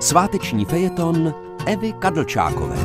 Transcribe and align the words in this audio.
Sváteční 0.00 0.64
fejeton 0.64 1.34
Evy 1.66 1.92
Kadlčákové. 1.92 2.76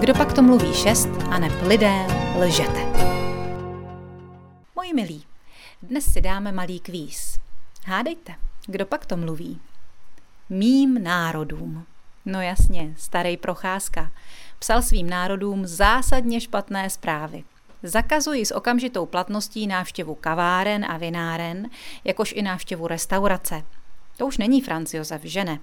Kdo 0.00 0.14
pak 0.14 0.32
to 0.32 0.42
mluví 0.42 0.74
šest 0.74 1.08
a 1.30 1.38
neb 1.38 1.52
lidé 1.62 2.06
lžete. 2.38 2.86
Moji 4.76 4.94
milí, 4.94 5.24
dnes 5.82 6.12
si 6.12 6.20
dáme 6.20 6.52
malý 6.52 6.80
kvíz. 6.80 7.38
Hádejte, 7.84 8.34
kdo 8.66 8.86
pak 8.86 9.06
to 9.06 9.16
mluví? 9.16 9.60
Mým 10.50 11.02
národům. 11.02 11.86
No 12.24 12.42
jasně, 12.42 12.94
starý 12.96 13.36
procházka. 13.36 14.10
Psal 14.58 14.82
svým 14.82 15.10
národům 15.10 15.66
zásadně 15.66 16.40
špatné 16.40 16.90
zprávy. 16.90 17.44
Zakazují 17.82 18.46
s 18.46 18.54
okamžitou 18.54 19.06
platností 19.06 19.66
návštěvu 19.66 20.14
kaváren 20.14 20.84
a 20.88 20.96
vináren, 20.96 21.68
jakož 22.04 22.32
i 22.36 22.42
návštěvu 22.42 22.86
restaurace. 22.86 23.64
To 24.18 24.26
už 24.26 24.38
není 24.38 24.60
Franz 24.60 24.94
Josef, 24.94 25.22
že 25.24 25.44
ne? 25.44 25.58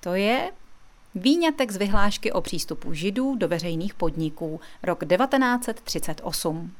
To 0.00 0.14
je 0.14 0.50
výňatek 1.14 1.70
z 1.70 1.76
vyhlášky 1.76 2.32
o 2.32 2.40
přístupu 2.40 2.92
židů 2.92 3.34
do 3.34 3.48
veřejných 3.48 3.94
podniků 3.94 4.60
rok 4.82 5.04
1938. 5.04 6.72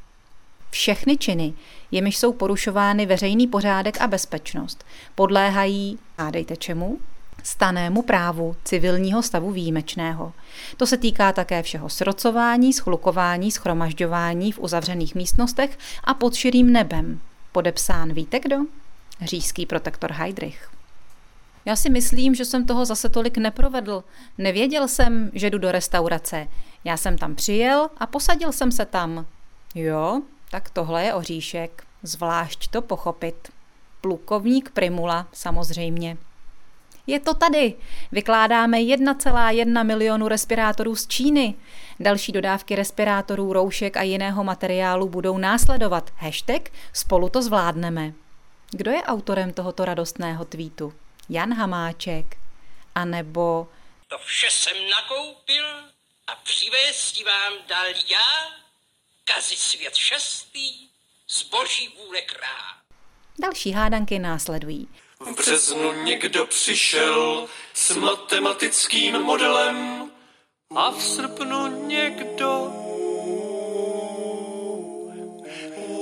Všechny 0.71 1.17
činy, 1.17 1.55
jimiž 1.91 2.17
jsou 2.17 2.33
porušovány 2.33 3.07
veřejný 3.07 3.47
pořádek 3.47 4.01
a 4.01 4.07
bezpečnost, 4.07 4.85
podléhají, 5.15 5.99
hádejte 6.19 6.57
čemu, 6.57 6.99
stanému 7.43 8.03
právu 8.03 8.57
civilního 8.65 9.23
stavu 9.23 9.51
výjimečného. 9.51 10.33
To 10.77 10.87
se 10.87 10.97
týká 10.97 11.33
také 11.33 11.63
všeho 11.63 11.89
srocování, 11.89 12.73
schlukování, 12.73 13.51
schromažďování 13.51 14.53
v 14.53 14.59
uzavřených 14.59 15.15
místnostech 15.15 15.79
a 16.05 16.15
pod 16.15 16.35
širým 16.35 16.73
nebem. 16.73 17.21
Podepsán 17.53 18.13
víte 18.13 18.41
kdo? 18.41 18.57
Říšský 19.21 19.67
protektor 19.67 20.13
Heidrich. 20.13 20.74
Já 21.65 21.77
si 21.77 21.91
myslím, 21.91 22.35
že 22.35 22.45
jsem 22.45 22.67
toho 22.67 22.85
zase 22.85 23.09
tolik 23.09 23.39
neprovedl. 23.39 24.05
Nevěděl 24.39 24.89
jsem, 24.89 25.31
že 25.35 25.51
jdu 25.51 25.59
do 25.59 25.73
restaurace. 25.73 26.49
Já 26.85 26.97
jsem 26.97 27.19
tam 27.19 27.35
přijel 27.35 27.89
a 27.99 28.07
posadil 28.07 28.53
jsem 28.53 28.73
se 28.73 28.85
tam. 28.85 29.27
Jo, 29.75 30.23
tak 30.51 30.71
tohle 30.71 31.05
je 31.05 31.15
oříšek. 31.15 31.85
Zvlášť 32.03 32.69
to 32.69 32.83
pochopit. 32.83 33.49
Plukovník 34.01 34.71
Primula, 34.71 35.27
samozřejmě. 35.33 36.17
Je 37.07 37.21
to 37.21 37.35
tady. 37.35 37.75
Vykládáme 38.13 38.79
1,1 38.79 39.85
milionu 39.87 40.29
respirátorů 40.29 40.97
z 40.97 41.07
Číny. 41.07 41.55
Další 42.01 42.33
dodávky 42.33 42.77
respirátorů, 42.77 43.53
roušek 43.53 43.97
a 43.97 44.03
jiného 44.03 44.45
materiálu 44.45 45.09
budou 45.09 45.39
následovat. 45.39 46.11
Hashtag 46.17 46.71
spolu 46.93 47.29
to 47.29 47.43
zvládneme. 47.43 48.13
Kdo 48.71 48.91
je 48.91 49.03
autorem 49.03 49.53
tohoto 49.53 49.85
radostného 49.85 50.45
tweetu? 50.45 50.93
Jan 51.29 51.55
Hamáček? 51.55 52.37
A 52.95 53.05
nebo... 53.05 53.69
To 54.09 54.19
vše 54.19 54.51
jsem 54.51 54.77
nakoupil 54.91 55.67
a 56.27 56.35
přivést 56.43 57.25
vám 57.25 57.53
dal 57.69 57.85
já, 57.87 58.51
kazi 59.25 59.57
svět 59.57 59.95
šestý, 59.95 60.89
zboží 61.29 61.89
vůle 61.89 62.21
král. 62.21 62.75
Další 63.39 63.73
hádanky 63.73 64.19
následují. 64.19 64.89
V 65.21 65.37
březnu 65.37 65.93
někdo 65.93 66.47
přišel 66.47 67.49
s 67.75 67.97
matematickým 67.97 69.23
modelem 69.23 70.11
a 70.77 70.91
v 70.91 71.03
srpnu 71.03 71.87
někdo. 71.87 72.73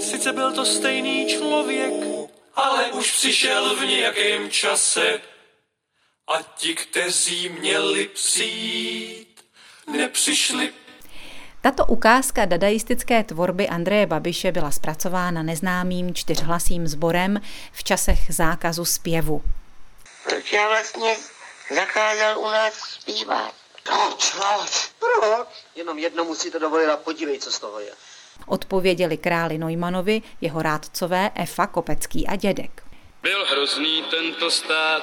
Sice 0.01 0.33
byl 0.33 0.53
to 0.53 0.65
stejný 0.65 1.27
člověk, 1.27 2.12
ale 2.55 2.93
už 2.93 3.13
přišel 3.13 3.77
v 3.77 3.85
nějakém 3.85 4.51
čase 4.51 5.21
a 6.27 6.43
ti, 6.43 6.75
kteří 6.75 7.49
měli 7.49 8.09
přijít, 8.09 9.45
nepřišli 9.87 10.73
tato 11.63 11.87
ukázka 11.87 12.45
dadaistické 12.45 13.25
tvorby 13.25 13.69
Andreje 13.69 14.07
Babiše 14.07 14.53
byla 14.53 14.71
zpracována 14.71 15.43
neznámým 15.43 16.15
čtyřhlasým 16.15 16.87
sborem 16.87 17.41
v 17.73 17.85
časech 17.85 18.19
zákazu 18.29 18.85
zpěvu. 18.85 19.43
Proč 20.25 20.53
já 20.53 20.69
vlastně 20.69 21.17
zakázal 21.75 22.39
u 22.39 22.45
nás 22.45 22.75
zpívat? 22.75 23.55
Proč, 23.83 24.33
proč? 24.33 24.91
Proč? 24.99 25.49
Jenom 25.75 25.99
jedno 25.99 26.25
musíte 26.25 26.59
dovolit 26.59 26.87
a 26.87 26.97
podívej, 26.97 27.39
co 27.39 27.51
z 27.51 27.59
toho 27.59 27.81
je. 27.81 27.93
Odpověděli 28.47 29.17
králi 29.17 29.59
Neumanovi 29.59 30.23
jeho 30.41 30.63
rádcové 30.63 31.31
Efa 31.35 31.67
Kopecký 31.67 32.27
a 32.27 32.37
dědek. 32.37 32.83
Byl 33.23 33.47
hrozný 33.51 34.03
tento 34.11 34.51
stát, 34.51 35.03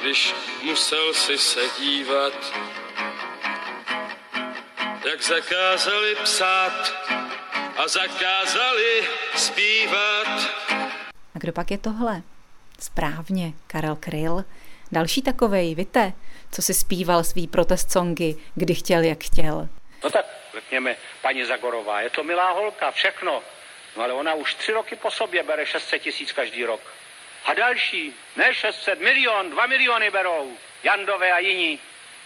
když 0.00 0.34
musel 0.62 1.14
si 1.14 1.38
se 1.38 1.60
dívat 1.80 2.32
jak 5.10 5.22
zakázali 5.22 6.16
psát 6.24 6.92
a 7.76 7.88
zakázali 7.88 9.02
zpívat. 9.36 10.28
A 11.34 11.38
kdo 11.38 11.52
pak 11.52 11.70
je 11.70 11.78
tohle? 11.78 12.22
Správně, 12.78 13.52
Karel 13.66 13.96
Kryl. 13.96 14.44
Další 14.92 15.22
takovej, 15.22 15.74
víte, 15.74 16.12
co 16.52 16.62
si 16.62 16.74
zpíval 16.74 17.24
svý 17.24 17.46
protest 17.46 17.92
songy, 17.92 18.34
kdy 18.54 18.74
chtěl, 18.74 19.02
jak 19.02 19.24
chtěl. 19.24 19.68
No 20.04 20.10
tak, 20.10 20.24
řekněme, 20.56 20.96
paní 21.22 21.44
Zagorová, 21.44 22.00
je 22.00 22.10
to 22.10 22.24
milá 22.24 22.50
holka, 22.50 22.90
všechno. 22.90 23.42
No 23.96 24.02
ale 24.02 24.12
ona 24.12 24.34
už 24.34 24.54
tři 24.54 24.72
roky 24.72 24.96
po 24.96 25.10
sobě 25.10 25.42
bere 25.42 25.66
600 25.66 26.02
tisíc 26.02 26.32
každý 26.32 26.64
rok. 26.64 26.80
A 27.44 27.54
další, 27.54 28.14
ne 28.36 28.54
600, 28.54 29.00
milion, 29.00 29.50
dva 29.50 29.66
miliony 29.66 30.10
berou. 30.10 30.56
Jandové 30.82 31.32
a 31.32 31.38
jiní 31.38 31.78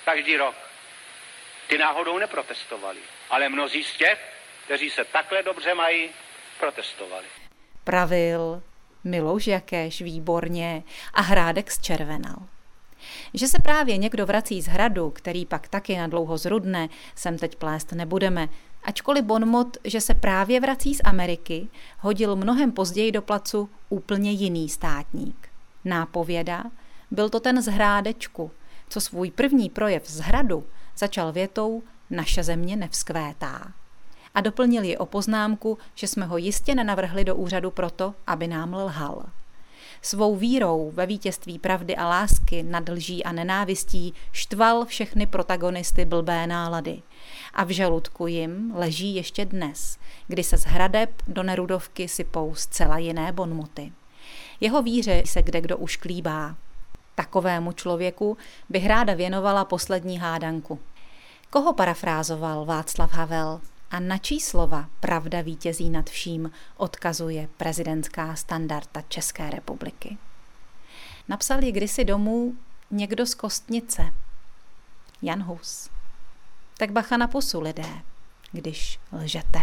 každý 0.04 0.36
rok. 0.36 0.54
Ty 1.66 1.78
náhodou 1.78 2.18
neprotestovali, 2.18 2.98
ale 3.30 3.48
mnozí 3.48 3.84
z 3.84 3.96
těch, 3.96 4.18
kteří 4.64 4.90
se 4.90 5.04
takhle 5.04 5.42
dobře 5.42 5.74
mají, 5.74 6.10
protestovali. 6.58 7.26
Pravil 7.84 8.62
Milouš 9.04 9.46
Jakéš 9.46 10.02
výborně 10.02 10.82
a 11.14 11.20
Hrádek 11.20 11.70
zčervenal. 11.70 12.36
Že 13.34 13.48
se 13.48 13.58
právě 13.58 13.96
někdo 13.96 14.26
vrací 14.26 14.62
z 14.62 14.66
hradu, 14.66 15.10
který 15.10 15.46
pak 15.46 15.68
taky 15.68 15.96
na 15.96 16.06
dlouho 16.06 16.38
zrudne, 16.38 16.88
sem 17.14 17.38
teď 17.38 17.56
plést 17.56 17.92
nebudeme, 17.92 18.48
ačkoliv 18.84 19.24
Bonmot, 19.24 19.76
že 19.84 20.00
se 20.00 20.14
právě 20.14 20.60
vrací 20.60 20.94
z 20.94 21.00
Ameriky, 21.04 21.68
hodil 21.98 22.36
mnohem 22.36 22.72
později 22.72 23.12
do 23.12 23.22
placu 23.22 23.68
úplně 23.88 24.30
jiný 24.30 24.68
státník. 24.68 25.48
Nápověda, 25.84 26.64
byl 27.10 27.28
to 27.28 27.40
ten 27.40 27.62
z 27.62 27.66
Hrádečku, 27.66 28.50
co 28.88 29.00
svůj 29.00 29.30
první 29.30 29.70
projev 29.70 30.10
z 30.10 30.20
hradu 30.20 30.64
Začal 31.00 31.32
větou 31.32 31.82
Naše 32.10 32.42
země 32.42 32.76
nevzkvétá. 32.76 33.72
A 34.34 34.40
doplnil 34.40 34.82
ji 34.82 34.96
o 34.96 35.06
poznámku, 35.06 35.78
že 35.94 36.06
jsme 36.06 36.26
ho 36.26 36.36
jistě 36.36 36.74
nenavrhli 36.74 37.24
do 37.24 37.36
úřadu 37.36 37.70
proto, 37.70 38.14
aby 38.26 38.46
nám 38.46 38.74
lhal. 38.74 39.24
Svou 40.02 40.36
vírou 40.36 40.90
ve 40.94 41.06
vítězství 41.06 41.58
pravdy 41.58 41.96
a 41.96 42.08
lásky 42.08 42.62
nad 42.62 42.88
lží 42.88 43.24
a 43.24 43.32
nenávistí 43.32 44.14
štval 44.32 44.84
všechny 44.84 45.26
protagonisty 45.26 46.04
blbé 46.04 46.46
nálady. 46.46 47.02
A 47.54 47.64
v 47.64 47.68
žaludku 47.68 48.26
jim 48.26 48.72
leží 48.76 49.14
ještě 49.14 49.44
dnes, 49.44 49.98
kdy 50.28 50.44
se 50.44 50.58
z 50.58 50.64
hradeb 50.64 51.10
do 51.28 51.42
Nerudovky 51.42 52.08
sypou 52.08 52.54
zcela 52.54 52.98
jiné 52.98 53.32
bonmoty. 53.32 53.92
Jeho 54.60 54.82
víře 54.82 55.22
se 55.26 55.42
kde 55.42 55.60
kdo 55.60 55.76
už 55.76 55.96
klíbá. 55.96 56.56
Takovému 57.14 57.72
člověku 57.72 58.36
bych 58.68 58.86
ráda 58.86 59.14
věnovala 59.14 59.64
poslední 59.64 60.18
hádanku. 60.18 60.78
Koho 61.50 61.72
parafrázoval 61.72 62.64
Václav 62.64 63.12
Havel 63.12 63.60
a 63.90 64.00
na 64.00 64.18
čí 64.18 64.40
slova 64.40 64.88
pravda 65.00 65.40
vítězí 65.40 65.90
nad 65.90 66.10
vším 66.10 66.50
odkazuje 66.76 67.48
prezidentská 67.56 68.36
standarda 68.36 69.02
České 69.08 69.50
republiky? 69.50 70.18
Napsal 71.28 71.64
ji 71.64 71.72
kdysi 71.72 72.04
domů 72.04 72.54
někdo 72.90 73.26
z 73.26 73.34
Kostnice. 73.34 74.02
Jan 75.22 75.42
Hus. 75.42 75.90
Tak 76.78 76.92
bacha 76.92 77.16
na 77.16 77.28
pusu 77.28 77.60
lidé, 77.60 78.02
když 78.52 78.98
lžete. 79.12 79.58